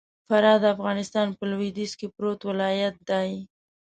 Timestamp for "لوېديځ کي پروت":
1.51-2.39